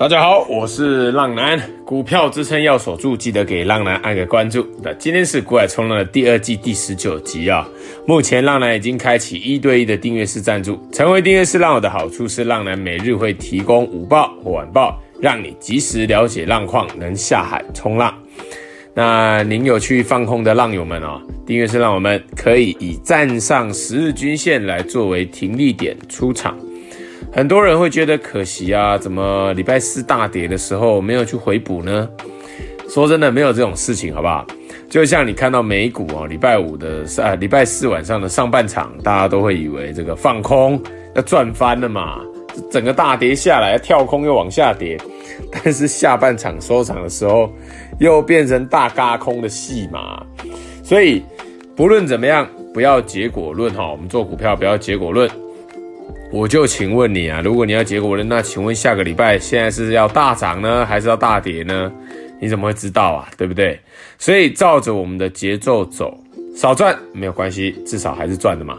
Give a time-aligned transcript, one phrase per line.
[0.00, 4.66] 大家好，我是浪男，股票支撑要守住，记得给浪男按个关注。
[4.82, 7.68] 那今天是股海冲浪的第二季第十九集啊。
[8.06, 18.14] 目前浪男已经开启一对一的订阅式赞助，成为订阅式浪友的好处是，浪男每日会提供午报或晚报，让你及时了解浪况，能下海冲浪。
[18.94, 26.56] 那您有去放空的浪友们啊，订阅式浪友们可以以站上十日均线来作为停利点出场。
[27.32, 32.08] 很多人会觉得可惜啊，怎么礼拜四大跌的时候没有去回补呢？
[32.88, 34.44] 说真的，没有这种事情，好不好？
[34.88, 40.82] 就像你看到美股啊，礼拜五的啊，礼拜四晚上的上半场，大家都会以为这个放空
[41.14, 42.20] 要赚翻了嘛，
[42.68, 44.98] 整个大跌下来，跳空又往下跌，
[45.52, 47.48] 但是下半场收场的时候，
[48.00, 50.20] 又变成大嘎空的戏码。
[50.82, 51.22] 所以
[51.76, 55.30] 不论怎么样，不要结果论哈，我们做股票不要结果论。
[56.32, 61.92] 我就请问你啊，如果你要结果了，那请问下个礼拜现在是要大涨呢，还是要大跌呢？
[62.40, 63.28] 你怎么会知道啊？
[63.36, 63.78] 对不对？
[64.16, 66.16] 所以照着我们的节奏走，
[66.54, 68.78] 少赚没有关系，至少还是赚的嘛。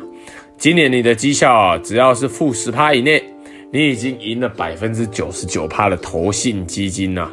[0.58, 3.22] 今年你的绩效啊，只要是负十趴以内，
[3.70, 7.30] 你已经赢了百分之九十九趴的投信基金呐。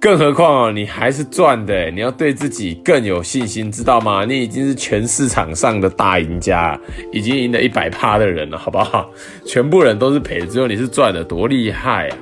[0.00, 4.24] 更何况哦，你还是赚的，你要对自己更有信心，知道吗？
[4.24, 6.78] 你已经是全市场上的大赢家，
[7.12, 9.10] 已经赢了一百趴的人了，好不好？
[9.44, 12.16] 全部人都是赔的，只有你是赚的，多厉害啊！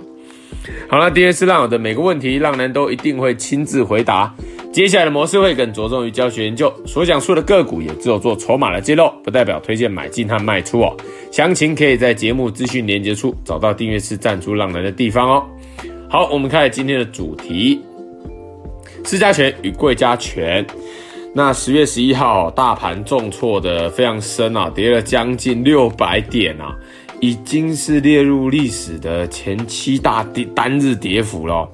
[0.88, 4.34] 好了，订阅式浪友的每个问题，浪男都一定会亲自回答。
[4.72, 10.96] 接下来的模式会更着重于教学研究，所讲述的个股也只有做筹码的揭露，不代表推荐买进和卖出哦。
[11.30, 15.46] 详情可以在节目资讯连接处找到订阅式赞助浪男的地方哦。
[16.08, 17.80] 好，我们开始今天的主题：
[19.04, 20.64] 市加权与柜加权。
[21.34, 26.72] 那十月十一号，大盘重挫的非常深啊，跌了将近六百点啊，
[27.20, 31.68] 已经是列入历史的前七大跌单日跌幅了。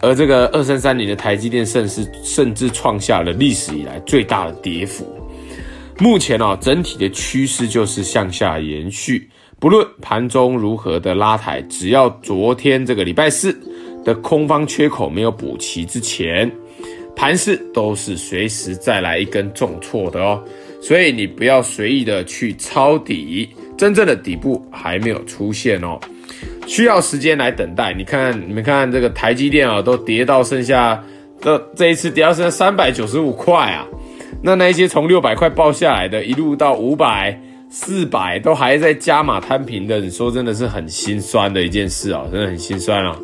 [0.00, 5.06] 而这个二三三零的台积电，甚至甚至创下了历史以来最大的跌幅。
[5.98, 9.28] 目前啊，整体的趋势就是向下延续。
[9.66, 13.52] 不论盘中如何的拉抬，只要昨天这个礼拜四
[14.04, 16.48] 的空方缺口没有补齐之前，
[17.16, 20.40] 盘势都是随时再来一根重挫的哦。
[20.80, 25.98] 所以你不要随意的去抄底，真正的底部还没有出现哦，
[26.68, 27.92] 需要时间来等待。
[27.92, 31.02] 你看，你们看这个台积电啊，都跌到剩下
[31.40, 33.84] 的这一次跌到剩下三百九十五块啊，
[34.40, 37.36] 那那些从六百块爆下来的，一路到五百。
[37.68, 43.14] 四百都还在加码摊平的，你说真的是很心酸的一件事哦，真的很心酸哦。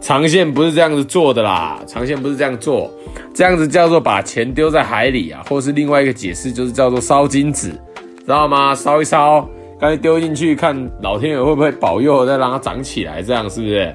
[0.00, 2.90] 长线不是这样子做的啦，长线不是这样做，
[3.34, 8.74] 这样子叫做把钱丢在海里啊，或是另外一个解释就是叫做烧金纸，知道吗？
[8.74, 13.94] 烧一烧，干脆丢进去，看老天爷会不会保佑，再让它长起来，这样是不是？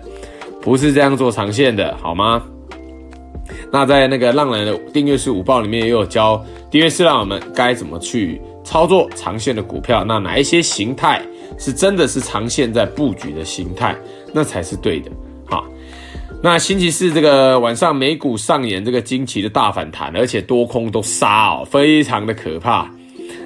[0.61, 2.41] 不是这样做长线的，好吗？
[3.71, 8.41] 那在那个浪人的订阅式五报里面也有教订阅式浪友们该怎么去。
[8.65, 11.21] 操作长线的股票，那哪一些形态
[11.57, 13.95] 是真的是长线在布局的形态，
[14.33, 15.09] 那才是对的。
[15.45, 15.63] 好，
[16.41, 22.89] 那星期四这个晚上美股上演这个惊奇的大反弹，而且多空都杀哦，非常的可怕。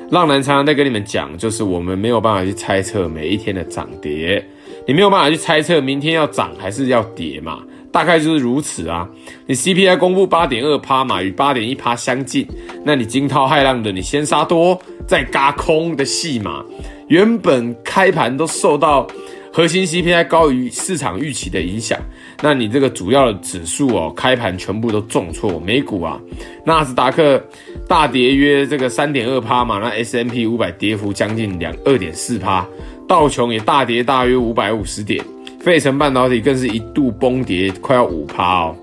[0.09, 4.43] 浪男常常在跟你们讲，就是我们没有办法去猜测每一天的涨跌，
[4.87, 7.59] 你没有办法去猜测明天要涨还是要跌嘛。
[7.91, 9.07] 大概就是如此啊，
[9.47, 12.47] 你 CPI 公布八点二趴嘛，与八点一趴相近，
[12.85, 16.63] 那你惊涛骇浪的，你先杀多再嘎空的戏码，
[17.07, 19.07] 原本开盘都受到
[19.51, 21.99] 核心 CPI 高于市场预期的影响，
[22.43, 26.21] 那你这个主要的指数哦，开盘全部都重挫，美股啊，
[26.63, 27.43] 纳斯达克
[27.87, 32.63] 大跌约这个三点二趴嘛，那 S&P 五百跌幅将近两二点四趴，
[33.07, 35.25] 道琼也大跌大约五百五十点。
[35.59, 38.75] 费城半导体更是一度崩跌，快要五趴哦。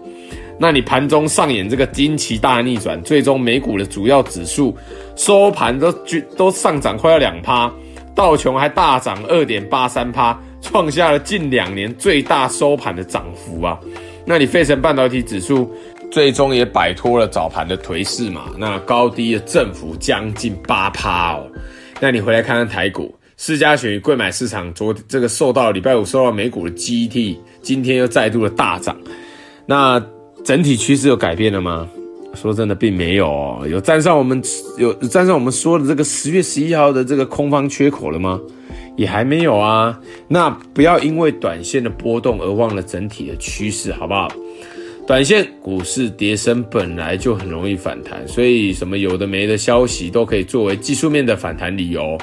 [0.59, 4.77] 那你盘中上演这个惊奇大逆转，最终美股的主要指数
[5.15, 7.73] 收盘都均都上涨快要两趴，
[8.15, 13.79] 道琼还大涨二点八三趴，创下了近两年最大收盘的涨幅啊。
[14.27, 15.75] 那你费城半导体指数
[16.11, 21.47] 最终也摆脱了早盘的颓势嘛，那高低的振幅将近八趴哦。
[22.01, 23.16] 那你回来看看台股。
[23.37, 28.97] 市加权与柜买市场，昨这个受到礼拜五受到美股的激励，今天又再度的大涨。
[29.67, 30.03] 那
[30.43, 31.87] 整体趋势有改变了吗？
[32.35, 33.67] 说真的，并没有哦。
[33.71, 34.43] 有站上我们
[34.79, 38.41] 有站上我们说的这个十月十一号的这个空方缺口了吗？
[38.97, 39.99] 也还没有啊。
[40.29, 44.29] 那不要因为短线的波动而忘了整体的趋势，好不好？
[45.07, 52.19] 短线股市跌升本来就很容易反弹，所以什么有的没的消息都可以作为技术面的反弹理由。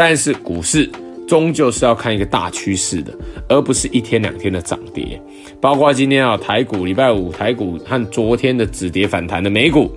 [0.00, 0.90] 但是股市
[1.28, 3.12] 终究是要看一个大趋势的，
[3.50, 5.20] 而不是一天两天的涨跌。
[5.60, 9.92] 包括今天啊，台股礼拜五台股和昨天的止跌反弹的美股，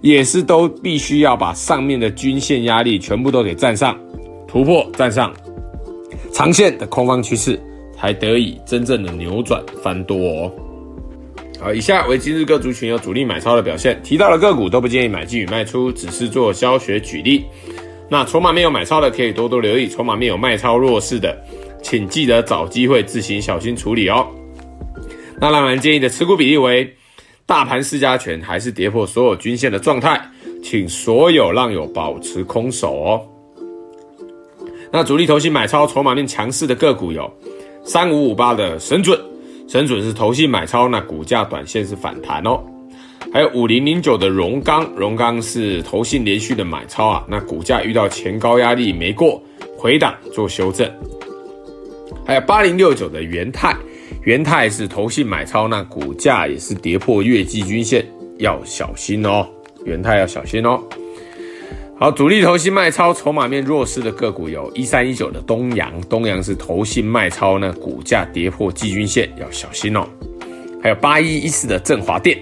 [0.00, 3.96] 也是都必须要把上面的均线压力全部都给站上，
[4.48, 5.32] 突破站上，
[6.32, 7.56] 长线的空方趋势
[7.96, 10.52] 才得以真正的扭转翻多哦。
[11.60, 17.44] 好，以下为今日各族群有主力买超的表现，提到的个股都不建议买进与卖出，只是做教学举例。
[18.08, 21.36] 那筹码面有买超的，可以多多留意；筹码面有卖超弱势的，
[21.82, 24.26] 请记得找机会自行小心处理哦。
[25.40, 26.94] 那浪人建议的持股比例为：
[27.46, 30.20] 大盘四加权还是跌破所有均线的状态，
[30.62, 33.22] 请所有浪友保持空手哦。
[34.92, 37.28] 那主力投信买超筹码面强势的个股有
[37.82, 39.18] 三五五八的神准，
[39.66, 42.62] 神准是投信买超，那股价短线是反弹哦。
[43.32, 49.42] 还有五零零九的荣钢，荣钢是投信连续的买超啊，那股价遇到前高压力没过，
[49.76, 50.88] 回档做修正。
[52.24, 53.76] 还有八零六九的元泰，
[54.22, 58.06] 元泰是投信买超，那股价也是跌破月季均线，
[58.38, 59.46] 要小心哦，
[59.84, 60.80] 元泰要小心哦。
[61.98, 70.06] 好，主力投信卖超，筹码面弱势的个股有一三一九的东阳，东阳是投信卖超，那股价跌破季均线，要小心哦。
[70.80, 72.38] 还有八一一四的振华电。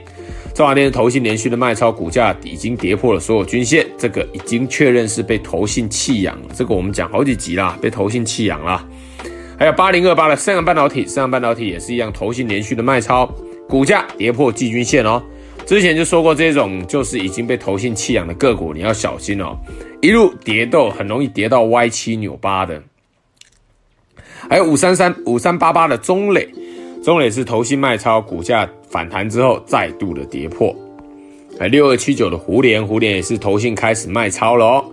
[0.54, 6.48] 中华电是投信连续的卖超，股价已经跌破了所有均线，这个已经确认是被投信弃养了。
[6.54, 8.86] 这个我们讲好几集啦，被投信弃养了。
[9.58, 13.24] 还有八零二八的三阳半导体，三阳半导体也是一样，投信连续的卖超，
[13.66, 15.22] 股价跌破季均线哦。
[15.64, 19.56] 之前就说过，这种就是已经被投信弃养的个股，你要小心哦，
[20.02, 22.82] 一路跌斗很容易跌到歪七扭八的。
[24.50, 26.46] 还有五三三五三八八的中磊。
[27.02, 30.74] 中磊是投信卖超，股价反弹之后再度的跌破。
[31.58, 34.84] 哎，六二七九的胡连，胡连也是投信开始卖超了哦，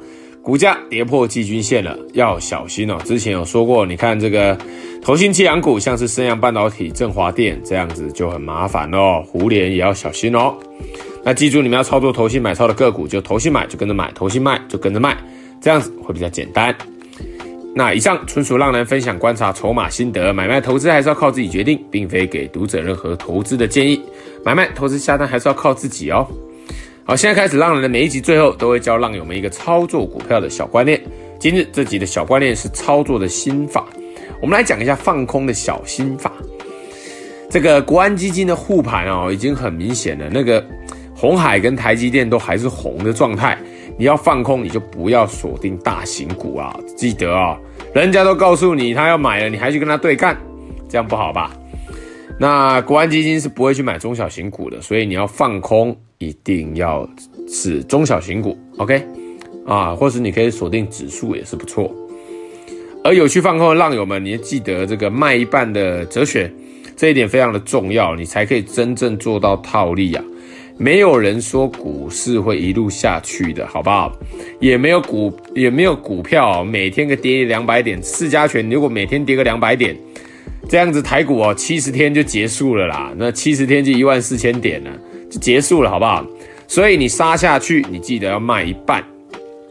[0.42, 2.98] 股价跌破季均线了，要小心哦。
[3.06, 4.58] 之前有说过，你看这个
[5.04, 10.56] 投信弃养股，像是升阳半导体、振华电这样子就很麻烦哦，胡连也要小心哦。
[11.24, 15.16] 那记住，你们要操作投信买超的个股，就投信买就跟着买，投信卖就跟着卖，
[15.62, 16.76] 这样子会比较简单。
[17.76, 24.02] 那以上纯属浪人分享观察筹码心得，买卖投资还是要靠自己决定，并非给读者任何投资的建议。
[24.44, 26.28] 买卖投资下单还是要靠自己哦。
[27.06, 31.02] 好，现在开始，浪人的每一集最后都会教浪友们一个操作股票的小观念。
[31.40, 33.86] 今日这集的小观念是操作的心法，
[34.42, 36.34] 我们来讲一下放空的小心法。
[37.50, 40.64] 这个国安基金的护盘哦，已经很明显了，那个
[41.16, 43.58] 红海跟台积电都还是红的状态。
[44.00, 46.74] 你要放空，你就不要锁定大型股啊！
[46.96, 47.60] 记得啊、
[47.94, 50.38] 人家都告诉你他要买了，你还去跟他对干，
[50.88, 51.52] 这样不好吧？
[52.40, 57.06] 那国安基金是不会去买中小型股的，所以你要放空，一定要
[57.50, 59.06] 是中小型股，OK？
[59.68, 61.94] 啊，或是你可以锁定指数也是不错。
[63.04, 66.50] 而有去放空的浪友们，你要记得这个卖一半的哲学，
[66.96, 70.24] 这一点非常的重要，你才可以真正做到套利啊。
[70.82, 74.18] 没有人说股市会一路下去的，好不好？
[74.62, 79.94] 也没有股，也没有股票每天个跌两百点，四加权如果每天跌个两百点，
[80.70, 83.14] 这样子台股哦，七十天就结束了啦。
[83.18, 84.92] 那七十天就一万四千点了，
[85.30, 86.26] 就结束了，好不好？
[86.66, 89.04] 所以你杀下去，你记得要卖一半，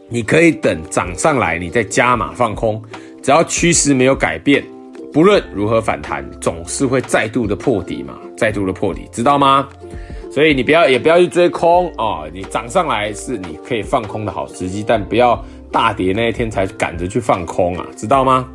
[0.09, 2.79] 你可以等涨上来，你再加码放空。
[3.23, 4.63] 只要趋势没有改变，
[5.11, 9.67] 不论如何反弹，总是会再度的破底嘛，再度的破底，知道吗？
[10.31, 18.47] 所以你不要，也不要去追空啊、你涨上来是你可以放空的好时机，但不要大跌那一天才赶着去放空啊，知道吗？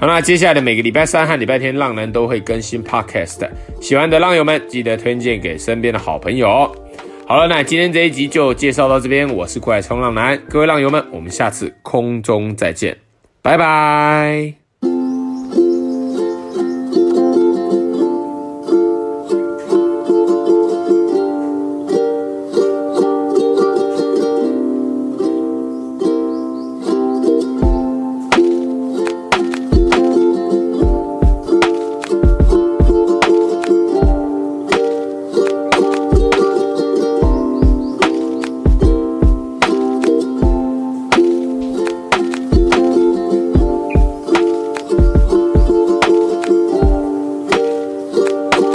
[0.00, 3.48] 好，那接下来的每个礼拜三和礼拜天，浪男都会更新 Podcast，
[3.80, 6.74] 喜欢的浪友们记得推荐给身边的好朋友。
[7.26, 12.96] 好了，那今天这一集就介绍到这边，我是股海冲浪男，各位浪友们，我们下次空中再见，
[13.40, 14.63] 拜拜。